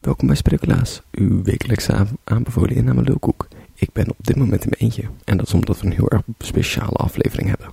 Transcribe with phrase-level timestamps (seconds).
[0.00, 3.48] Welkom bij Sprekulaas, uw wekelijkse aan- aanbevolen inname lulkoek.
[3.74, 6.10] Ik ben op dit moment in mijn eentje en dat is omdat we een heel
[6.10, 7.70] erg speciale aflevering hebben.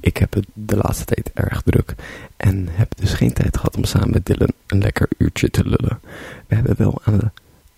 [0.00, 1.94] Ik heb het de laatste tijd erg druk
[2.36, 6.00] en heb dus geen tijd gehad om samen met Dylan een lekker uurtje te lullen.
[6.46, 7.30] We hebben wel aan de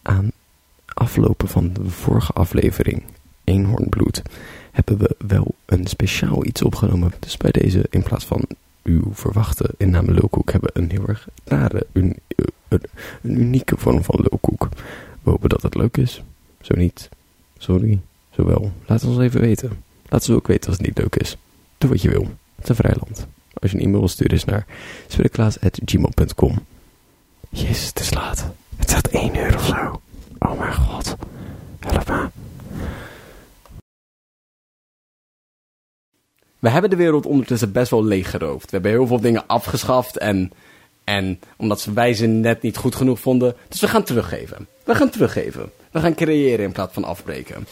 [0.02, 0.30] aan
[0.86, 3.02] aflopen van de vorige aflevering,
[3.44, 4.22] Eenhoornbloed,
[4.72, 7.12] hebben we wel een speciaal iets opgenomen.
[7.18, 8.44] Dus bij deze, in plaats van
[8.82, 12.16] uw verwachte inname lulkoek, hebben we een heel erg rare, een,
[13.22, 14.68] een, unieke vorm van lulkoek.
[15.22, 16.22] We hopen dat het leuk is.
[16.60, 17.08] Zo niet.
[17.58, 18.00] Sorry.
[18.30, 18.72] Zo wel.
[18.86, 19.82] Laat het ons even weten.
[20.08, 21.36] Laat ze ook weten als het niet leuk is.
[21.78, 22.22] Doe wat je wil.
[22.54, 23.26] Het is een vrij land.
[23.54, 24.66] Als je een e-mail sturen is naar
[25.06, 26.58] sprekklaas.gmail.com
[27.48, 28.46] Jezus, het is laat.
[28.76, 30.00] Het zegt 1 uur of zo.
[30.38, 31.16] Oh mijn god.
[31.80, 32.28] Help me.
[36.64, 38.64] We hebben de wereld ondertussen best wel leeggeroofd.
[38.64, 40.52] We hebben heel veel dingen afgeschaft en,
[41.04, 43.54] en omdat ze wij ze net niet goed genoeg vonden.
[43.68, 44.66] Dus we gaan teruggeven.
[44.84, 45.70] We gaan teruggeven.
[45.90, 47.66] We gaan creëren in plaats van afbreken.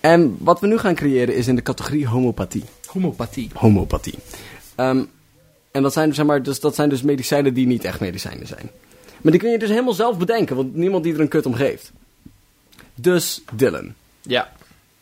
[0.00, 2.64] En wat we nu gaan creëren is in de categorie homopathie.
[2.86, 3.50] Homopathie.
[3.54, 4.14] Homopathie.
[4.74, 5.04] Ehm,
[5.70, 8.70] en dat zijn, zeg maar, dus, dat zijn dus medicijnen die niet echt medicijnen zijn.
[9.20, 11.54] Maar die kun je dus helemaal zelf bedenken, want niemand die er een kut om
[11.54, 11.92] geeft.
[12.94, 14.52] Dus, Dylan, Ja.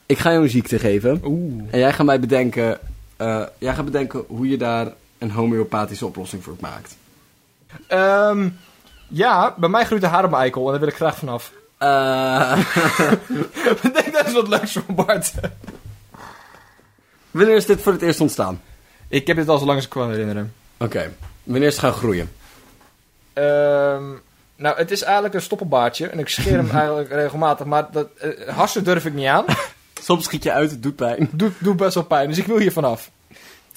[0.07, 1.21] ik ga jou een ziekte geven.
[1.25, 1.63] Oeh.
[1.71, 2.79] En jij gaat mij bedenken,
[3.17, 6.97] eh, jij gaat bedenken hoe je daar een homeopathische oplossing voor maakt.
[7.87, 8.49] Ehm,
[9.09, 11.53] ja, bij mij groeit de haar op mijn eikel en daar wil ik graag vanaf.
[11.79, 12.59] Eh
[13.83, 15.33] Ik denk dat is wat leuks voor Bart.
[17.31, 18.61] wanneer is dit voor het eerst ontstaan?
[19.09, 20.55] Ik heb dit al zo lang als ik kan herinneren.
[20.77, 22.33] Oké, wanneer is het gaan groeien?
[23.33, 24.05] Ehm,
[24.57, 28.49] nou, het is eigenlijk een stoppelbaardje en ik scheer hem eigenlijk regelmatig, maar dat, eh,
[28.57, 29.45] hassen durf ik niet aan.
[30.03, 31.29] Soms schiet je uit, het doet pijn.
[31.33, 33.11] Doet, doet best wel pijn, dus ik wil hier vanaf.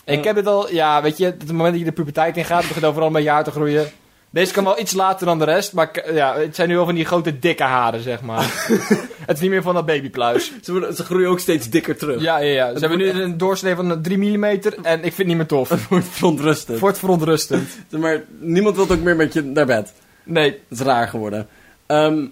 [0.06, 0.24] Ik Eh.
[0.26, 3.08] heb dit al, ja, weet je, het moment dat je de puberteit ingaat, begint overal
[3.08, 3.92] een beetje haar te groeien.
[4.30, 6.96] Deze kan wel iets later dan de rest, maar ja, het zijn nu wel van
[6.96, 8.44] die grote dikke haren, zeg maar.
[9.26, 10.52] het is niet meer van dat babypluis.
[10.64, 12.22] Ze, worden, ze groeien ook steeds dikker terug.
[12.22, 12.74] Ja, ja, ja.
[12.74, 14.60] Ze hebben nu een doorsnee van 3 mm en
[14.98, 15.70] ik vind het niet meer tof.
[15.80, 16.80] Het wordt verontrustend.
[16.80, 17.70] Wordt verontrustend.
[18.00, 19.94] Maar niemand wil ook meer met je naar bed.
[20.24, 20.60] Nee.
[20.70, 21.48] Dat is raar geworden.
[21.86, 22.26] Ehm,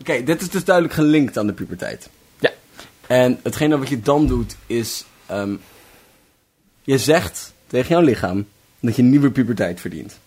[0.00, 2.08] Oké, dit is dus duidelijk gelinkt aan de puberteit.
[2.38, 2.50] Ja.
[3.06, 5.04] En hetgene wat je dan doet is...
[5.26, 5.54] ehm,
[6.82, 8.46] je zegt tegen jouw lichaam
[8.80, 10.18] dat je nieuwe puberteit verdient.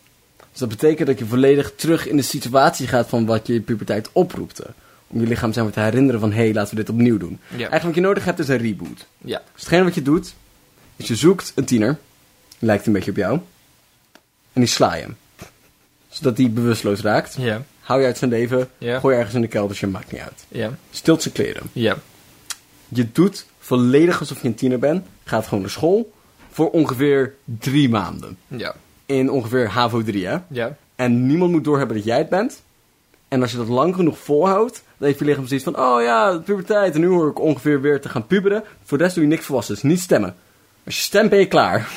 [0.51, 4.09] Dus dat betekent dat je volledig terug in de situatie gaat van wat je puberteit
[4.11, 4.66] oproepte.
[5.07, 6.31] Om je lichaam zeg maar, te herinneren van...
[6.31, 7.39] hé, hey, laten we dit opnieuw doen.
[7.47, 7.57] Ja.
[7.57, 9.05] Eigenlijk wat je nodig hebt is een reboot.
[9.17, 9.41] Ja.
[9.53, 10.33] Dus hetgene wat je doet,
[10.95, 11.97] is je zoekt een tiener.
[12.59, 13.39] Lijkt een beetje op jou.
[14.53, 15.17] En die sla je hem.
[16.07, 17.35] Zodat hij bewusteloos raakt.
[17.37, 17.63] Ja.
[17.79, 18.69] Hou je uit zijn leven.
[18.79, 20.45] Gooi je ergens in de keldertje, maakt niet uit.
[20.47, 20.77] Ja.
[20.91, 21.63] Stilt zijn kleren.
[21.72, 21.97] Ja.
[22.87, 25.05] Je doet volledig alsof je een tiener bent.
[25.23, 26.13] Gaat gewoon naar school.
[26.55, 28.38] Voor ongeveer drie maanden.
[28.47, 28.75] Ja.
[29.05, 30.38] In ongeveer HAVO 3, hè.
[30.47, 30.77] Ja.
[30.95, 32.63] En niemand moet doorhebben dat jij het bent.
[33.27, 35.79] En als je dat lang genoeg volhoudt, dan heeft je lichaam zoiets van...
[35.79, 36.93] Oh ja, puberteit.
[36.93, 38.63] En nu hoor ik ongeveer weer te gaan puberen.
[38.83, 39.73] Voor de rest doe je niks volwassen.
[39.73, 40.35] Dus niet stemmen.
[40.85, 41.89] Als je stemt, ben je klaar.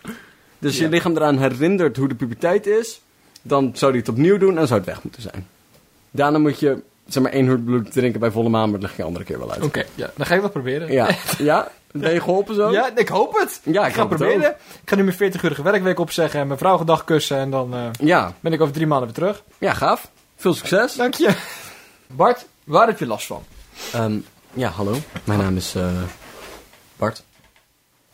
[0.58, 3.00] Dus je lichaam eraan herinnert hoe de puberteit is.
[3.42, 5.46] Dan zou hij het opnieuw doen en zou het weg moeten zijn.
[6.10, 8.70] Daarna moet je, zeg maar, één bloed drinken bij volle maan.
[8.70, 9.62] Maar dat leg je andere keer wel uit.
[9.62, 9.84] Oké.
[9.94, 10.10] Ja.
[10.16, 10.92] Dan ga ik dat proberen.
[10.92, 11.08] Ja.
[11.38, 11.68] ja?
[11.92, 12.70] Ben je geholpen zo?
[12.70, 13.60] Ja, ik hoop het.
[13.64, 14.50] Ja, ik ik ga het proberen.
[14.82, 17.36] Ik ga nu mijn 40-urige werkweek opzeggen en mijn vrouw gedag kussen.
[17.38, 18.32] En dan eh, Ja.
[18.40, 19.42] ben ik over drie maanden weer terug.
[19.58, 20.10] Ja, gaaf.
[20.36, 20.94] Veel succes.
[20.94, 21.34] Dank je.
[22.06, 23.44] Bart, waar heb je last van?
[23.92, 24.16] Ehm,
[24.52, 24.96] ja, hallo.
[25.24, 25.88] Mijn naam is eh,
[26.96, 27.22] Bart.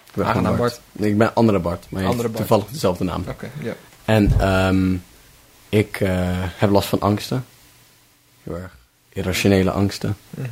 [0.06, 2.36] Ik ben Aangenaam, Nee, ik ben andere Bart, maar je Andere Bart.
[2.46, 3.24] toevallig dezelfde naam.
[3.28, 3.72] Oké, ja.
[4.04, 4.94] En ehm,
[5.68, 7.44] ik eh, heb last van angsten.
[8.42, 8.76] Heel erg
[9.12, 10.16] irrationele angsten.
[10.30, 10.46] Mhm.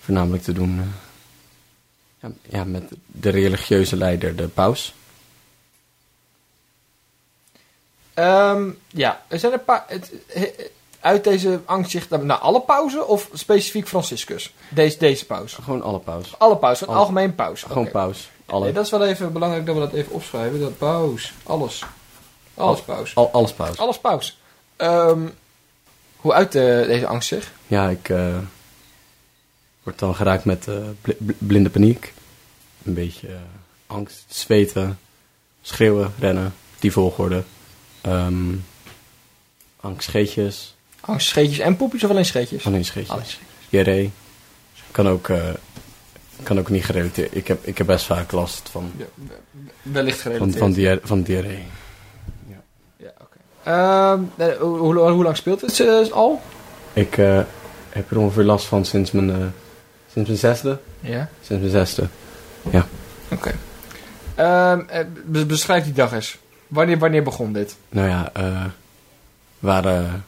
[0.00, 0.86] Voornamelijk te doen eh,
[2.20, 4.94] ja, ja, met de religieuze leider, de paus.
[8.14, 9.84] Ehm, ja, er zijn een paar...
[9.86, 10.52] Het, he-
[11.00, 14.54] uit deze angst zich naar alle pauzen of specifiek Franciscus?
[14.68, 15.62] Deze, deze pauze.
[15.62, 16.38] Gewoon alle paus.
[16.38, 16.98] Alle pauze, een Alle.
[16.98, 17.66] algemeen pauze.
[17.66, 18.30] Gewoon paus.
[18.46, 18.64] Alle.
[18.64, 20.60] Nee, dat is wel even belangrijk dat we dat even opschrijven.
[20.60, 21.32] Dat paus.
[21.42, 21.84] Alles.
[22.54, 23.14] Alles paus.
[23.14, 23.78] Al, alles paus.
[23.78, 24.38] Alles paus.
[24.76, 25.28] Ehm,
[26.20, 27.52] hoe uit eh, deze angst zich?
[27.66, 28.38] Ja, ik eh,
[29.82, 32.12] word dan geraakt met eh, bl- bl- blinde paniek.
[32.84, 33.36] Een beetje
[33.86, 34.98] angst, zweten,
[35.62, 37.42] schreeuwen, rennen, die volgorde.
[38.00, 38.54] Ehm
[39.80, 42.66] angstscheetjes, Angst, scheetjes en poepjes of alleen scheetjes?
[42.66, 43.10] alleen scheetjes.
[43.14, 43.24] Alleen
[43.70, 44.08] scheetjes.
[44.90, 45.30] Kan ook,
[46.42, 47.36] kan ook niet gerelateerd.
[47.36, 49.34] Ik heb, ik heb best vaak last van, Ja, we-
[49.82, 50.58] wellicht gerelateerd.
[50.58, 51.62] van, van diarree.
[52.96, 53.36] Ja, oké.
[53.57, 53.57] Ehm, nee,
[54.58, 56.40] hoe, hoe, hoe lang speelt het eh, al?
[56.92, 57.40] Ik eh,
[57.88, 59.36] heb er ongeveer last van sinds mijn, eh,
[60.12, 60.78] sinds mijn zesde.
[61.00, 61.28] Ja.
[61.42, 62.06] Sinds mijn zesde.
[63.30, 63.52] Oké.
[64.34, 66.38] Ehm, eh, be- beschrijf die dag eens.
[66.66, 67.76] Wanneer, wanneer begon dit?
[67.88, 68.64] Nou ja, eh,
[69.58, 70.24] we waren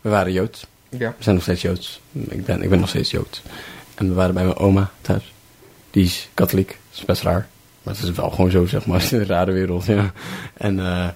[0.00, 0.66] we waren Joods.
[0.88, 1.14] Ja.
[1.18, 2.00] We zijn nog steeds Joods.
[2.12, 3.42] Ik ben, ik ben nog steeds Joods.
[3.94, 5.32] En we waren bij mijn oma thuis.
[5.90, 6.68] Die is katholiek.
[6.68, 7.48] Dat is best raar.
[7.82, 9.06] Maar het is wel gewoon zo, zeg maar.
[9.12, 10.12] in een rare wereld, ja.
[10.54, 11.08] En, eh,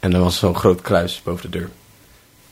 [0.00, 1.70] en er was zo'n groot kruis boven de deur.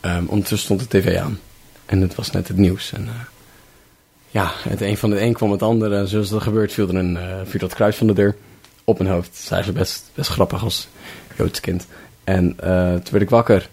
[0.01, 1.41] Ehm, ondertussen stond de tv aan.
[1.87, 2.93] En het was net het nieuws.
[2.93, 3.15] En eh,
[4.31, 5.93] ja, het een van het een kwam het ander.
[5.93, 8.37] En zoals dat gebeurt, viel er een, eh, viel dat kruis van de deur
[8.85, 9.29] op mijn hoofd.
[9.29, 10.89] Dat is eigenlijk best, best grappig als
[11.37, 11.87] Joods kind.
[12.25, 13.69] En eh, toen werd ik wakker.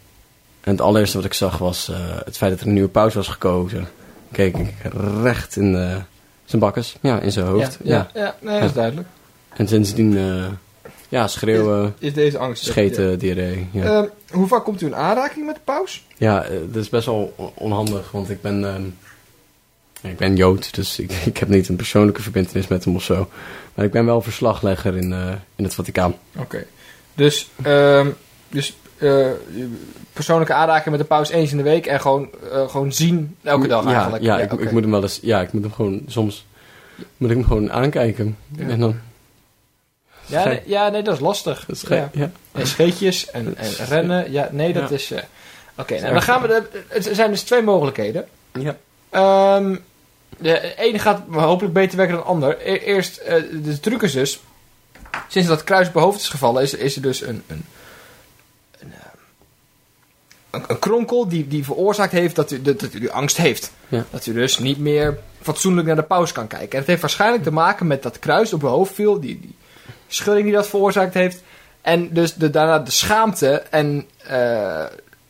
[0.62, 1.92] En het allereerste wat ik zag was
[2.26, 3.88] het feit dat er een nieuwe paus was gekozen.
[4.32, 4.74] Keek ik
[5.22, 5.96] recht in eh,
[6.46, 6.96] zijn bakkes.
[7.02, 7.78] Ja, in zijn hoofd.
[7.84, 8.22] Ja, ja.
[8.22, 9.08] ja, nee, dat is duidelijk.
[9.54, 10.18] En sindsdien,
[11.16, 12.64] ja, schreeuwen, Is deze angst...
[12.66, 13.68] scheten, diarree.
[13.72, 14.02] Ja, Ja.
[14.02, 16.06] Ehm, hoe vaak komt u in aanraking met de paus?
[16.18, 18.84] ja eh, dat is best wel on- onhandig, want ik ben, ehm,
[20.02, 23.04] ja, ik ben Jood, dus ik, ik heb niet een persoonlijke verbindenis met hem of
[23.04, 23.30] zo.
[23.74, 26.16] Maar ik ben wel verslaglegger in, eh, in het Vaticaan.
[26.38, 26.66] Oké.
[27.16, 28.10] Dus, ehm,
[28.50, 29.28] dus eh,
[30.14, 32.30] persoonlijke aanraking met de paus eens in de week en gewoon,
[32.68, 34.24] gewoon zien elke dag ja, eigenlijk.
[34.24, 34.64] Ja, ik, oké.
[34.64, 36.46] ik moet hem wel eens, ja, ik moet hem gewoon, soms
[37.18, 38.38] moet ik hem gewoon aankijken.
[38.58, 38.68] Ja.
[38.68, 38.96] En dan,
[40.26, 41.66] ja, nee, ja, nee, dat is lastig.
[41.68, 42.10] dat is ja.
[42.14, 42.32] ja.
[42.52, 44.32] En scheetjes en, en rennen.
[44.32, 45.12] Ja, nee, dat is...
[45.12, 45.24] eh,
[45.78, 46.48] Oké, nou, dan gaan we...
[46.48, 48.28] De, er zijn dus twee mogelijkheden.
[48.60, 48.78] Ja.
[49.10, 49.76] Ehm,
[50.38, 52.58] de ene gaat hopelijk beter werken dan de ander.
[52.70, 54.40] E- Eerst, eh, de truc is dus...
[55.28, 57.44] Sinds dat kruis op hoofd is gevallen, is, is er dus een...
[57.48, 57.66] een
[58.80, 59.00] een, eh,
[60.50, 63.72] een, een kronkel die, die veroorzaakt heeft dat u, dat, dat u angst heeft.
[63.88, 64.06] Ja.
[64.10, 66.72] Dat u dus niet meer fatsoenlijk naar de paus kan kijken.
[66.72, 69.20] En het heeft waarschijnlijk te maken met dat kruis op uw hoofd viel.
[69.20, 69.56] Die, die
[70.08, 71.44] schudding die dat veroorzaakt heeft.
[71.82, 74.84] En dus de, daarna de schaamte en eh,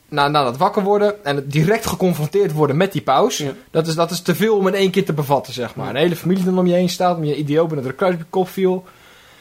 [0.10, 3.38] na, na dat wakker worden en het direct geconfronteerd worden met die paus.
[3.38, 3.52] Ja.
[3.72, 5.90] Dat, is, dat is te veel om in één keer te bevatten, zeg maar.
[5.90, 7.98] Een hele familie dan om je heen staat, om je idioot bent dat er een
[7.98, 8.86] kruis op je kop viel.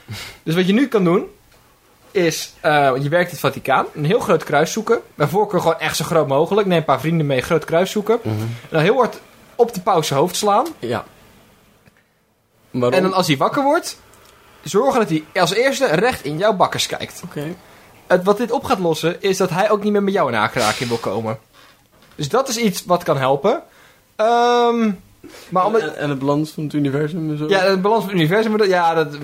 [0.42, 1.26] Dus wat je nu kan doen,
[2.10, 5.00] is, eh, je werkt in het Vaticaan, een heel groot kruis zoeken.
[5.14, 6.66] Bij voorkeur gewoon echt zo groot mogelijk.
[6.66, 8.18] Neem een paar vrienden mee, groot kruis zoeken.
[8.22, 8.40] Mhm.
[8.40, 9.20] En dan heel hard
[9.54, 10.66] op de paus hoofd slaan.
[10.78, 11.04] Ja.
[12.70, 12.92] Waarom?
[12.92, 13.98] En dan als hij wakker wordt,
[14.64, 17.20] zorgen dat hij als eerste recht in jouw bakkers kijkt.
[17.24, 17.54] Oké.
[18.06, 20.38] Het, wat dit op gaat lossen, is dat hij ook niet meer met jou in
[20.38, 21.38] aanraking wil komen.
[22.14, 23.62] Dus dat is iets wat kan helpen.
[24.16, 24.90] Ehm,
[25.48, 27.48] maar omdat, En, en de balans van het universum en zo?
[27.48, 29.16] ja, de balans van het universum, dat- ja, dat,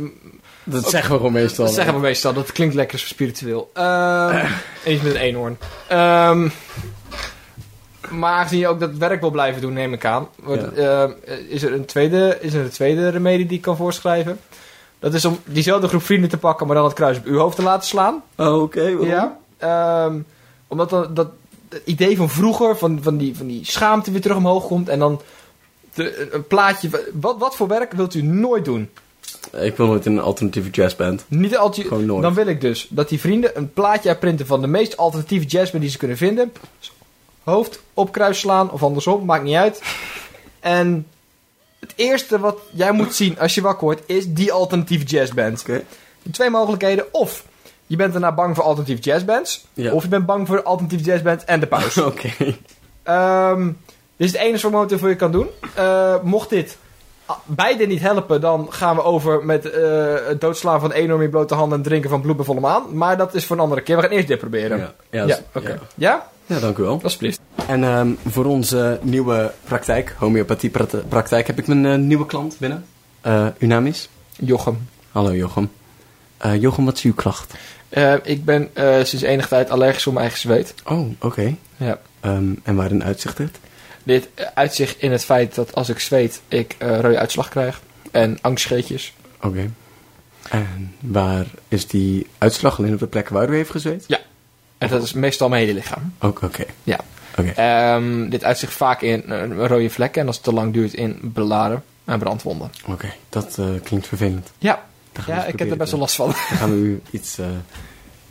[0.65, 1.65] dat zeggen we gewoon meestal.
[1.65, 2.33] dat zeggen we meestal.
[2.33, 3.71] Dat klinkt lekker spiritueel.
[3.75, 4.45] Ehm
[4.85, 5.59] eens met een eenhoorn.
[5.89, 6.49] Ehm,
[8.09, 10.29] maar aangezien je ook dat werk wil blijven doen, neem ik aan.
[10.43, 11.11] wordt, ehm,
[11.49, 14.41] is, er een tweede, is er een tweede remedie die ik kan voorschrijven.
[15.01, 17.57] Dat is om diezelfde groep vrienden te pakken, maar dan het kruis op uw hoofd
[17.57, 18.23] te laten slaan.
[18.37, 18.83] Oh, oké.
[18.83, 19.39] Ja.
[19.59, 20.19] Ehm,
[20.67, 21.29] omdat dan, dat
[21.69, 24.89] het idee van vroeger, van, van, die, van die schaamte weer terug omhoog komt.
[24.89, 25.21] En dan
[25.95, 26.91] de, een plaatje.
[27.13, 28.89] Wat, wat voor werk wilt u nooit doen?
[29.53, 31.25] Ik wil nooit in een alternatieve jazzband.
[31.29, 31.51] Niet
[32.07, 32.23] nooit.
[32.23, 35.83] Dan wil ik dus dat die vrienden een plaatje uitprinten van de meest alternatieve jazzband
[35.83, 36.53] die ze kunnen vinden.
[37.43, 39.83] Hoofd op kruis slaan of andersom, maakt niet uit.
[40.61, 41.07] En
[41.81, 45.61] het eerste wat jij moet zien als je wakker wordt is die alternatieve jazzband.
[45.61, 45.83] Oké.
[46.31, 47.05] Twee mogelijkheden.
[47.15, 47.45] Of
[47.87, 49.67] je bent daarna bang voor alternatieve jazzbands.
[49.75, 49.93] Ja.
[49.93, 51.99] Of je bent bang voor de alternatieve jazzband en de paus.
[52.11, 52.31] Oké.
[53.03, 53.67] Ehm,
[54.17, 55.49] dit is het enige wat momenteel voor je kan doen.
[55.75, 56.77] Eh, mocht dit
[57.27, 61.31] ah, beide niet helpen, dan gaan we over met eh, het doodslaan van enorm in
[61.31, 62.97] blote handen en drinken van bloed bij volle maan.
[62.97, 63.97] Maar dat is voor een andere keer.
[63.97, 64.79] We gaan eerst dit proberen.
[64.79, 65.69] Ja, ja, is- oké.
[65.69, 65.79] ja.
[65.95, 66.29] Ja?
[66.47, 67.01] Ja, dank u wel.
[67.03, 67.40] Alsjeblieft.
[67.67, 72.85] En ehm, voor onze nieuwe praktijk, homeopathie-praktijk, heb ik mijn eh, nieuwe klant binnen.
[73.21, 74.09] Eh uw naam is?
[74.37, 74.89] Jochem.
[75.11, 75.71] Hallo Jochem.
[76.37, 77.55] Eh, Jochem, wat is uw klacht?
[78.23, 78.71] Ik ben
[79.03, 80.75] sinds enige tijd allergisch voor mijn eigen zweet.
[80.85, 81.57] Oh, oké.
[81.77, 81.99] Ja.
[82.21, 83.59] Ehm, en waarin uitzicht dit?
[84.03, 87.81] Dit uitzicht in het feit dat als ik zweet, ik rode uitslag krijg.
[88.11, 89.15] En angstscheetjes.
[89.41, 89.71] Oké.
[90.49, 94.07] En waar is die uitslag alleen op de plek waar u heeft gezweet?
[94.79, 96.15] En dat is meestal mijn hele lichaam.
[96.19, 96.65] Ook, oké.
[96.85, 97.01] Ja.
[97.47, 100.21] Ehm, dit uitzicht vaak in eh, rode vlekken.
[100.21, 102.71] En als het te lang duurt in belaren en brandwonden.
[102.87, 104.51] Oké, dat eh, klinkt vervelend.
[104.59, 104.85] Ja,
[105.27, 106.27] ja ik heb er best wel last van.
[106.27, 107.39] Dan gaan we u iets...
[107.39, 107.47] eh,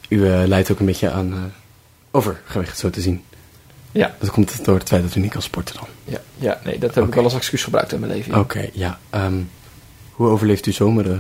[0.10, 1.54] u leidt ook een beetje aan
[2.12, 3.24] overgewicht, zo te zien.
[3.92, 4.16] Ja.
[4.20, 5.88] Dat komt door het feit dat u niet kan sporten dan.
[6.04, 8.32] Ja, ja nee, dat heb ik wel als excuus gebruikt in mijn leven.
[8.32, 8.40] ja.
[8.40, 9.00] Oké, ja.
[9.10, 9.42] ehm,
[10.12, 11.18] hoe overleeft u zomer, eh,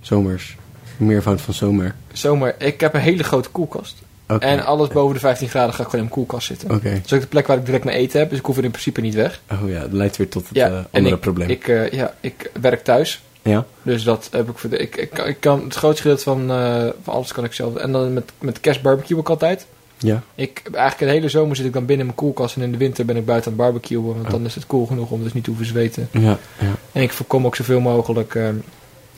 [0.00, 0.56] zomers?
[0.96, 1.94] Meervoud van zomer.
[2.12, 3.96] Zomer, ik heb een hele grote koelkast.
[4.38, 6.70] En alles boven de 15 graden ga ik gewoon in mijn koelkast zitten.
[6.70, 6.90] Oké.
[6.94, 8.64] Dat is ook de plek waar ik direct mijn eten heb, dus ik hoef er
[8.64, 9.40] in principe niet weg.
[9.52, 11.48] Oh ja, dat leidt weer tot het Ja, en andere ik, probleem.
[11.48, 13.64] Ik, eh, ja, ik werk thuis, ja?
[13.82, 14.76] dus dat heb ik voor de.
[14.76, 17.74] Ik, ik, kan- ik kan het grootste gedeelte van, eh, van alles kan ik zelf.
[17.76, 19.66] En dan met, met kerstbarbecue ook altijd.
[19.98, 20.22] Ja.
[20.34, 22.78] Ik, eigenlijk de hele zomer zit ik dan binnen in mijn koelkast en in de
[22.78, 24.30] winter ben ik buiten aan het barbecuen, want Oh.
[24.30, 26.08] dan is het koel genoeg om dus niet te hoeven zweten.
[26.12, 26.72] Ja, ja.
[26.92, 28.48] En ik voorkom ook zoveel mogelijk eh,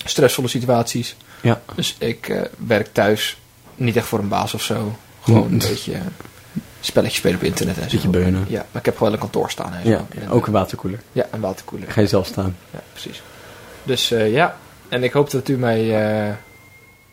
[0.05, 1.17] stressvolle situaties.
[1.43, 1.61] Ja.
[1.75, 3.37] Dus ik werk thuis,
[3.75, 4.97] niet echt voor een baas of zo.
[5.23, 5.53] Gewoon Mm.
[5.53, 5.93] een beetje.
[5.93, 6.01] eh,
[6.81, 7.97] spelletjes spelen op internet en zo.
[7.97, 8.45] Beetje beunen.
[8.49, 9.89] Ja, maar ik heb gewoon een kantoor staan en zo.
[9.91, 11.01] Ja, En, ook een waterkoeler.
[11.13, 11.91] Ja, een waterkoeler.
[11.91, 12.57] Ga je zelf staan.
[12.71, 13.23] Ja, precies.
[13.83, 14.57] Dus eh, ja,
[14.89, 16.33] en ik hoop dat u mij eh,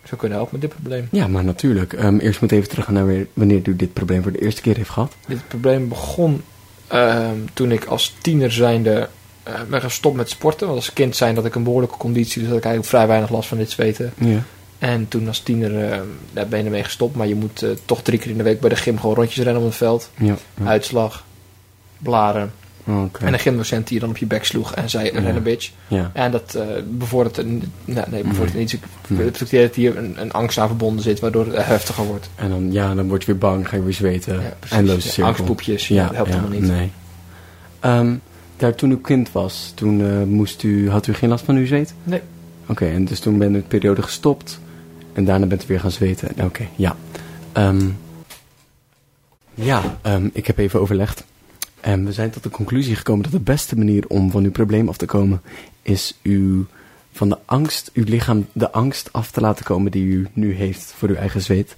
[0.04, 1.08] zou kunnen helpen met dit probleem.
[1.12, 1.94] Ja, maar natuurlijk.
[1.94, 4.90] Ehm, eerst moet even terug naar wanneer u dit probleem voor de eerste keer heeft
[4.90, 5.14] gehad.
[5.28, 6.44] Dit probleem begon
[6.88, 9.10] ehm, toen ik als tiener zijnde
[9.44, 10.68] eh ben gestopt met sporten.
[10.68, 13.30] Want als kind zijn dat ik een behoorlijke conditie, dus had ik eigenlijk vrij weinig
[13.30, 14.14] last van dit zweten.
[14.18, 14.44] Ja.
[14.80, 16.00] En toen als tiener eh,
[16.34, 18.60] daar ben je ermee gestopt, maar je moet eh, toch drie keer in de week
[18.60, 20.10] bij de gym gewoon rondjes rennen op het veld.
[20.18, 20.36] Ja.
[20.62, 20.66] ja.
[20.66, 21.26] Uitslag,
[21.98, 22.52] blaren.
[23.20, 25.20] En een gymdocent die je dan op je bek sloeg en zei, Ja.
[25.20, 25.72] ren een bitch.
[25.88, 26.12] Ja.
[26.14, 28.62] En dat eh bevordert, een- nou, nee, bevordert Nee.
[28.64, 28.72] niet.
[28.72, 29.62] Het Nee.
[29.62, 32.30] dat hier een, een angst aan verbonden zit, waardoor het heftiger wordt.
[32.36, 34.42] En dan, ja, dan word je weer bang, ga je weer zweten.
[34.70, 35.26] Eindeloze Ja, cirkel.
[35.26, 36.62] angstpoepjes, ja, dat helpt allemaal niet.
[36.68, 36.92] Nee.
[37.80, 38.14] Ehm,
[38.58, 41.94] daar, toen u kind was, toen moest u, had u geen last van uw zweet?
[42.04, 42.22] Nee.
[42.68, 44.60] Oké, en dus toen ben u de periode gestopt.
[45.20, 46.44] En daarna bent u weer gaan zweten.
[46.44, 46.96] Oké, ja.
[47.52, 47.90] Ehm,
[49.54, 51.24] ja, ehm, ik heb even overlegd.
[51.80, 54.88] En we zijn tot de conclusie gekomen dat de beste manier om van uw probleem
[54.88, 55.42] af te komen...
[55.82, 56.66] is u
[57.12, 60.94] van de angst, uw lichaam de angst af te laten komen die u nu heeft
[60.98, 61.76] voor uw eigen zweet.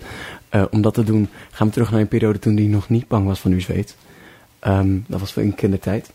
[0.50, 3.08] Eh, om dat te doen gaan we terug naar een periode toen u nog niet
[3.08, 3.96] bang was van uw zweet.
[4.60, 6.08] Ehm, dat was in kindertijd.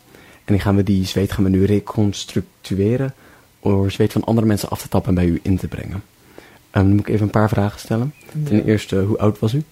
[0.45, 3.14] En dan gaan we die zweet gaan we nu reconstructueren
[3.62, 6.02] door zweet van andere mensen af te tappen en bij u in te brengen.
[6.76, 8.14] Ehm, dan moet ik even een paar vragen stellen.
[8.45, 9.62] Ten eerste, hoe oud was u?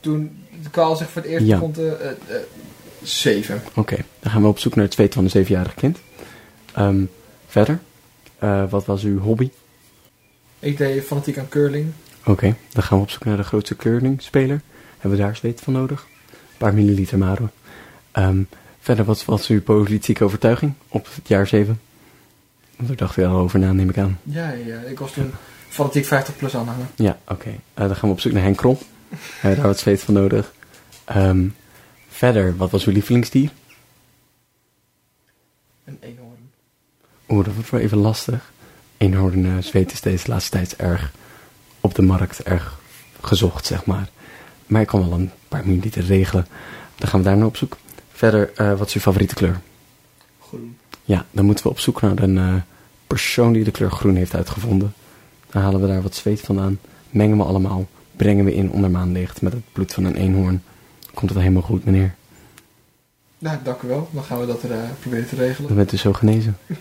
[0.00, 1.60] Toen de kaal zich voor het eerst Ja.
[1.76, 2.16] eh, eh,
[3.02, 3.62] zeven.
[3.74, 5.98] Oké, dan gaan we op zoek naar het zweet van een zevenjarig kind.
[6.72, 7.04] Ehm,
[7.46, 7.78] verder,
[8.38, 9.50] eh, wat was uw hobby?
[10.58, 11.86] Ik deed fanatiek aan curling.
[12.24, 14.60] Oké, dan gaan we op zoek naar de grootste curlingspeler.
[14.98, 16.06] Hebben we daar zweet van nodig?
[16.30, 17.50] Een paar milliliter maar hoor.
[18.12, 18.42] Ehm,
[18.80, 21.80] verder, wat was uw politieke overtuiging op het jaar 7?
[22.76, 24.18] Want daar dacht u al over na, neem ik aan.
[24.22, 25.30] Ja, ja, ik was toen
[25.74, 26.86] fanatiek 50 plus aanhanger.
[26.94, 27.48] Ja, oké.
[27.74, 28.78] Eh, dan gaan we op zoek naar Henk Krol.
[29.08, 30.52] Hebben we daar wat zweet van nodig?
[31.04, 31.46] Ehm,
[32.08, 33.50] verder, wat was uw lievelingsdier?
[35.84, 36.50] Een eenhoorn.
[37.28, 38.52] Oeh, dat wordt wel even lastig.
[38.96, 41.12] Eenhoorn eh, zweet is deze laatste tijd erg
[41.80, 42.78] op de markt, erg
[43.20, 44.08] gezocht, zeg maar.
[44.66, 46.46] Maar ik kan wel een paar milliliter regelen.
[46.96, 47.76] Dan gaan we daar naar op zoek.
[48.12, 49.60] Verder, eh, wat is uw favoriete kleur?
[50.40, 50.78] Groen.
[51.04, 52.62] Ja, dan moeten we op zoek naar een
[53.06, 54.94] persoon die de kleur groen heeft uitgevonden.
[55.54, 56.78] Dan halen we daar wat zweet vandaan,
[57.10, 60.62] mengen we allemaal, brengen we in onder maanlicht met het bloed van een eenhoorn.
[61.14, 62.14] Komt het helemaal goed, meneer?
[63.38, 64.08] Nou, dank u wel.
[64.12, 65.66] Dan gaan we dat er, eh, proberen te regelen.
[65.68, 66.56] Dan bent u zo genezen.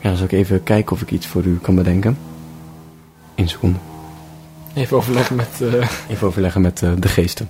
[0.00, 2.18] Ja, dan zal ik even kijken of ik iets voor u kan bedenken.
[3.34, 3.78] Eén seconde.
[4.74, 5.60] Even overleggen met...
[5.60, 7.48] eh, Even overleggen met eh, de geesten.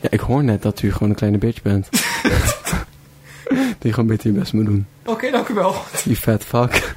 [0.00, 1.88] Ja, ik hoor net dat u gewoon een kleine bitch bent.
[3.48, 4.86] dat je gewoon beter je best moet doen.
[5.04, 5.74] Oké, dank u wel.
[6.04, 6.94] You fat fuck.